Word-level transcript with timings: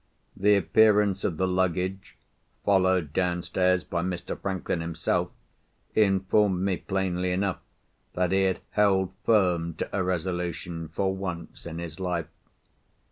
The 0.35 0.55
appearance 0.55 1.23
of 1.23 1.37
the 1.37 1.47
luggage, 1.47 2.17
followed 2.65 3.13
downstairs 3.13 3.83
by 3.83 4.01
Mr. 4.01 4.35
Franklin 4.35 4.81
himself, 4.81 5.29
informed 5.93 6.61
me 6.65 6.77
plainly 6.77 7.31
enough 7.31 7.59
that 8.13 8.31
he 8.31 8.45
had 8.45 8.61
held 8.71 9.13
firm 9.23 9.75
to 9.75 9.87
a 9.95 10.01
resolution 10.01 10.87
for 10.87 11.15
once 11.15 11.67
in 11.67 11.77
his 11.77 11.99
life. 11.99 12.29